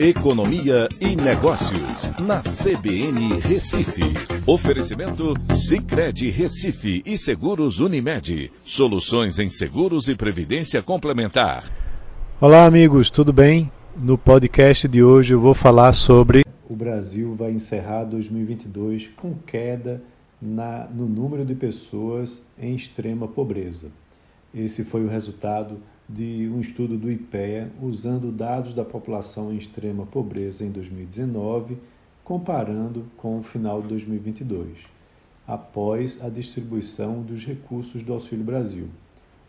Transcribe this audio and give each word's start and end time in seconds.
Economia 0.00 0.88
e 1.00 1.16
Negócios, 1.16 2.12
na 2.20 2.40
CBN 2.40 3.40
Recife. 3.40 4.04
Oferecimento 4.46 5.34
Cicred 5.52 6.30
Recife 6.30 7.02
e 7.04 7.18
Seguros 7.18 7.80
Unimed. 7.80 8.52
Soluções 8.62 9.40
em 9.40 9.50
seguros 9.50 10.06
e 10.06 10.14
previdência 10.14 10.80
complementar. 10.84 11.64
Olá, 12.40 12.64
amigos, 12.64 13.10
tudo 13.10 13.32
bem? 13.32 13.72
No 14.00 14.16
podcast 14.16 14.86
de 14.86 15.02
hoje 15.02 15.34
eu 15.34 15.40
vou 15.40 15.52
falar 15.52 15.92
sobre. 15.92 16.44
O 16.70 16.76
Brasil 16.76 17.34
vai 17.34 17.50
encerrar 17.50 18.04
2022 18.04 19.08
com 19.16 19.34
queda 19.34 20.00
na, 20.40 20.86
no 20.94 21.08
número 21.08 21.44
de 21.44 21.56
pessoas 21.56 22.40
em 22.56 22.76
extrema 22.76 23.26
pobreza. 23.26 23.88
Esse 24.54 24.84
foi 24.84 25.04
o 25.04 25.08
resultado 25.08 25.76
de 26.08 26.48
um 26.48 26.60
estudo 26.60 26.96
do 26.96 27.10
IPEA 27.10 27.70
usando 27.82 28.32
dados 28.32 28.72
da 28.72 28.84
população 28.84 29.52
em 29.52 29.58
extrema 29.58 30.06
pobreza 30.06 30.64
em 30.64 30.70
2019, 30.70 31.76
comparando 32.24 33.04
com 33.18 33.38
o 33.38 33.42
final 33.42 33.82
de 33.82 33.88
2022, 33.88 34.78
após 35.46 36.18
a 36.24 36.30
distribuição 36.30 37.20
dos 37.20 37.44
recursos 37.44 38.02
do 38.02 38.14
Auxílio 38.14 38.44
Brasil. 38.44 38.88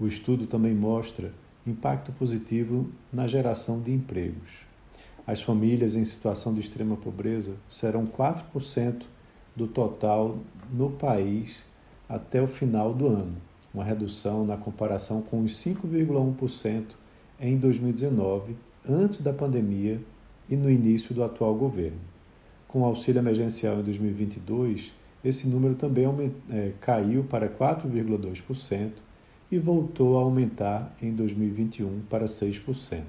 O 0.00 0.06
estudo 0.06 0.46
também 0.46 0.74
mostra 0.74 1.30
impacto 1.66 2.10
positivo 2.12 2.88
na 3.12 3.26
geração 3.26 3.80
de 3.80 3.92
empregos. 3.92 4.64
As 5.26 5.42
famílias 5.42 5.94
em 5.94 6.04
situação 6.04 6.54
de 6.54 6.60
extrema 6.60 6.96
pobreza 6.96 7.54
serão 7.68 8.06
4% 8.06 9.02
do 9.54 9.66
total 9.66 10.38
no 10.72 10.90
país 10.90 11.58
até 12.08 12.40
o 12.40 12.46
final 12.46 12.94
do 12.94 13.08
ano 13.08 13.36
uma 13.76 13.84
redução 13.84 14.46
na 14.46 14.56
comparação 14.56 15.20
com 15.20 15.42
os 15.42 15.52
5,1% 15.62 16.84
em 17.38 17.58
2019, 17.58 18.56
antes 18.88 19.20
da 19.20 19.34
pandemia 19.34 20.00
e 20.48 20.56
no 20.56 20.70
início 20.70 21.14
do 21.14 21.22
atual 21.22 21.54
governo. 21.54 21.98
Com 22.66 22.80
o 22.80 22.84
auxílio 22.86 23.20
emergencial 23.20 23.78
em 23.78 23.82
2022, 23.82 24.90
esse 25.22 25.46
número 25.46 25.74
também 25.74 26.06
é, 26.50 26.72
caiu 26.80 27.24
para 27.24 27.50
4,2% 27.50 28.92
e 29.52 29.58
voltou 29.58 30.16
a 30.16 30.22
aumentar 30.22 30.96
em 31.02 31.12
2021 31.12 32.00
para 32.08 32.24
6%. 32.24 33.02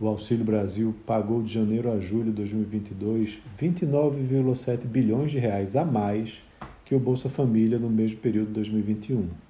O 0.00 0.08
Auxílio 0.08 0.46
Brasil 0.46 0.94
pagou 1.06 1.42
de 1.42 1.52
janeiro 1.52 1.92
a 1.92 2.00
julho 2.00 2.24
de 2.24 2.30
2022 2.32 3.38
29,7 3.60 4.86
bilhões 4.86 5.30
de 5.30 5.38
reais 5.38 5.76
a 5.76 5.84
mais 5.84 6.40
que 6.86 6.94
o 6.94 6.98
Bolsa 6.98 7.28
Família 7.28 7.78
no 7.78 7.90
mesmo 7.90 8.16
período 8.16 8.48
de 8.48 8.54
2021. 8.54 9.49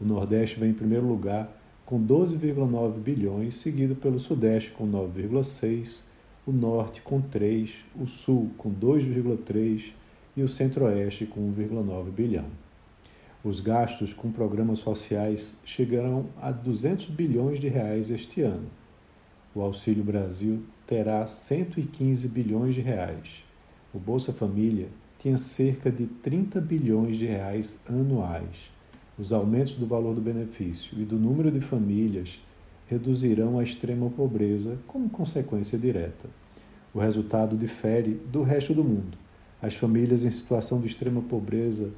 O 0.00 0.04
Nordeste 0.04 0.58
vem 0.58 0.70
em 0.70 0.74
primeiro 0.74 1.06
lugar 1.06 1.60
com 1.84 2.00
12,9 2.00 2.98
bilhões, 3.00 3.56
seguido 3.56 3.94
pelo 3.94 4.18
Sudeste 4.18 4.70
com 4.70 4.90
9,6, 4.90 5.96
o 6.46 6.52
Norte 6.52 7.02
com 7.02 7.20
3, 7.20 7.70
o 8.00 8.06
Sul 8.06 8.50
com 8.56 8.72
2,3 8.72 9.92
e 10.36 10.42
o 10.42 10.48
Centro-Oeste 10.48 11.26
com 11.26 11.40
1,9 11.52 12.10
bilhão. 12.10 12.46
Os 13.44 13.60
gastos 13.60 14.14
com 14.14 14.32
programas 14.32 14.78
sociais 14.78 15.54
chegarão 15.64 16.26
a 16.40 16.50
200 16.50 17.06
bilhões 17.06 17.60
de 17.60 17.68
reais 17.68 18.10
este 18.10 18.40
ano. 18.40 18.68
O 19.54 19.60
Auxílio 19.60 20.04
Brasil 20.04 20.62
terá 20.86 21.26
115 21.26 22.26
bilhões 22.28 22.74
de 22.74 22.80
reais. 22.80 23.44
O 23.92 23.98
Bolsa 23.98 24.32
Família 24.32 24.88
tinha 25.18 25.36
cerca 25.36 25.90
de 25.90 26.06
30 26.06 26.60
bilhões 26.60 27.18
de 27.18 27.26
reais 27.26 27.78
anuais. 27.86 28.70
Os 29.20 29.34
aumentos 29.34 29.74
do 29.74 29.84
valor 29.84 30.14
do 30.14 30.20
benefício 30.22 30.98
e 30.98 31.04
do 31.04 31.16
número 31.16 31.50
de 31.50 31.60
famílias 31.60 32.40
reduzirão 32.88 33.58
a 33.58 33.62
extrema 33.62 34.08
pobreza 34.08 34.78
como 34.86 35.10
consequência 35.10 35.78
direta. 35.78 36.26
O 36.94 36.98
resultado 36.98 37.54
difere 37.54 38.14
do 38.32 38.42
resto 38.42 38.72
do 38.72 38.82
mundo. 38.82 39.18
As 39.60 39.74
famílias 39.74 40.24
em 40.24 40.30
situação 40.30 40.80
de 40.80 40.86
extrema 40.86 41.20
pobreza 41.20 41.90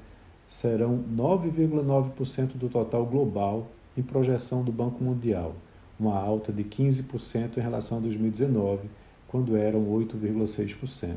serão 0.48 0.98
9,9% 1.14 2.56
do 2.56 2.68
total 2.68 3.06
global 3.06 3.68
em 3.96 4.02
projeção 4.02 4.64
do 4.64 4.72
Banco 4.72 5.04
Mundial, 5.04 5.54
uma 6.00 6.18
alta 6.18 6.52
de 6.52 6.64
15% 6.64 7.56
em 7.56 7.60
relação 7.60 7.98
a 7.98 8.00
2019, 8.00 8.88
quando 9.28 9.54
eram 9.54 9.84
8,6%. 9.92 11.14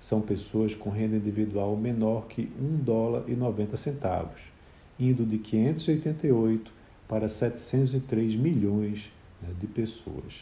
São 0.00 0.20
pessoas 0.20 0.76
com 0.76 0.90
renda 0.90 1.16
individual 1.16 1.76
menor 1.76 2.28
que 2.28 2.52
1 2.56 2.84
dólar 2.84 3.24
e 3.26 3.34
90 3.34 3.76
centavos 3.76 4.53
indo 4.98 5.24
de 5.24 5.38
588 5.38 6.70
para 7.08 7.28
703 7.28 8.34
milhões 8.34 9.10
né, 9.42 9.48
de 9.60 9.66
pessoas. 9.66 10.34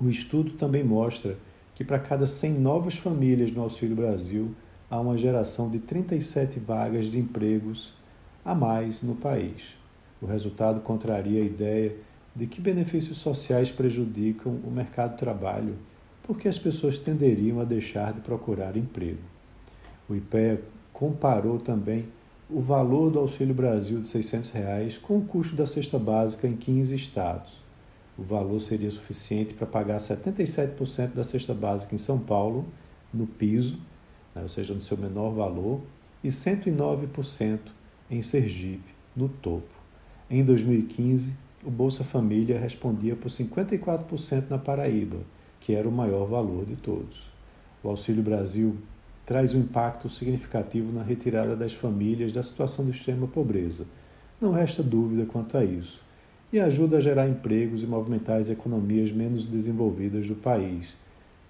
O 0.00 0.08
estudo 0.08 0.52
também 0.52 0.82
mostra 0.82 1.36
que 1.74 1.84
para 1.84 1.98
cada 1.98 2.26
100 2.26 2.52
novas 2.54 2.96
famílias 2.96 3.52
no 3.52 3.62
Auxílio 3.62 3.96
Brasil, 3.96 4.54
há 4.90 5.00
uma 5.00 5.18
geração 5.18 5.68
de 5.68 5.78
37 5.78 6.58
vagas 6.60 7.10
de 7.10 7.18
empregos 7.18 7.92
a 8.44 8.54
mais 8.54 9.02
no 9.02 9.14
país. 9.14 9.62
O 10.20 10.26
resultado 10.26 10.80
contraria 10.80 11.42
a 11.42 11.46
ideia 11.46 11.96
de 12.34 12.46
que 12.46 12.60
benefícios 12.60 13.18
sociais 13.18 13.70
prejudicam 13.70 14.52
o 14.64 14.70
mercado 14.70 15.12
de 15.12 15.18
trabalho, 15.18 15.76
porque 16.22 16.48
as 16.48 16.58
pessoas 16.58 16.98
tenderiam 16.98 17.60
a 17.60 17.64
deixar 17.64 18.12
de 18.12 18.20
procurar 18.20 18.76
emprego. 18.76 19.18
O 20.08 20.14
IPEA 20.14 20.60
comparou 20.92 21.58
também 21.58 22.06
o 22.48 22.60
valor 22.60 23.10
do 23.10 23.18
Auxílio 23.18 23.54
Brasil 23.54 24.00
de 24.00 24.08
600 24.08 24.50
reais 24.50 24.98
com 24.98 25.18
o 25.18 25.24
custo 25.24 25.56
da 25.56 25.66
cesta 25.66 25.98
básica 25.98 26.46
em 26.46 26.54
15 26.54 26.94
estados. 26.94 27.52
O 28.18 28.22
valor 28.22 28.60
seria 28.60 28.90
suficiente 28.90 29.54
para 29.54 29.66
pagar 29.66 29.98
77% 29.98 31.14
da 31.14 31.24
cesta 31.24 31.54
básica 31.54 31.94
em 31.94 31.98
São 31.98 32.18
Paulo, 32.18 32.66
no 33.12 33.26
piso, 33.26 33.78
né, 34.34 34.42
ou 34.42 34.48
seja, 34.48 34.74
no 34.74 34.82
seu 34.82 34.96
menor 34.96 35.30
valor, 35.30 35.80
e 36.22 36.28
109% 36.28 37.58
em 38.10 38.22
Sergipe, 38.22 38.92
no 39.16 39.28
topo. 39.28 39.74
Em 40.30 40.44
2015, 40.44 41.32
o 41.64 41.70
Bolsa 41.70 42.04
Família 42.04 42.60
respondia 42.60 43.16
por 43.16 43.30
54% 43.30 44.50
na 44.50 44.58
Paraíba, 44.58 45.18
que 45.60 45.74
era 45.74 45.88
o 45.88 45.92
maior 45.92 46.26
valor 46.26 46.66
de 46.66 46.76
todos. 46.76 47.22
O 47.82 47.88
Auxílio 47.88 48.22
Brasil 48.22 48.76
traz 49.26 49.54
um 49.54 49.60
impacto 49.60 50.08
significativo 50.08 50.92
na 50.92 51.02
retirada 51.02 51.56
das 51.56 51.72
famílias 51.72 52.32
da 52.32 52.42
situação 52.42 52.84
de 52.84 52.90
extrema 52.90 53.26
pobreza. 53.26 53.86
Não 54.40 54.52
resta 54.52 54.82
dúvida 54.82 55.24
quanto 55.24 55.56
a 55.56 55.64
isso. 55.64 56.02
E 56.52 56.60
ajuda 56.60 56.98
a 56.98 57.00
gerar 57.00 57.28
empregos 57.28 57.82
e 57.82 57.86
movimentar 57.86 58.38
as 58.38 58.50
economias 58.50 59.10
menos 59.10 59.46
desenvolvidas 59.46 60.26
do 60.26 60.34
país, 60.34 60.94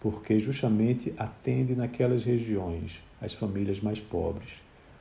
porque 0.00 0.38
justamente 0.38 1.12
atende 1.18 1.74
naquelas 1.74 2.24
regiões 2.24 3.02
as 3.20 3.34
famílias 3.34 3.80
mais 3.80 3.98
pobres. 3.98 4.48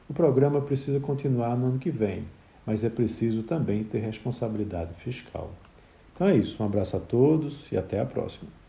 O 0.09 0.13
programa 0.13 0.61
precisa 0.61 0.99
continuar 0.99 1.55
no 1.55 1.67
ano 1.67 1.79
que 1.79 1.91
vem, 1.91 2.23
mas 2.65 2.83
é 2.83 2.89
preciso 2.89 3.43
também 3.43 3.83
ter 3.83 3.99
responsabilidade 3.99 4.93
fiscal. 4.95 5.51
Então 6.13 6.27
é 6.27 6.35
isso. 6.35 6.61
Um 6.61 6.65
abraço 6.65 6.95
a 6.97 6.99
todos 6.99 7.71
e 7.71 7.77
até 7.77 7.99
a 7.99 8.05
próxima. 8.05 8.62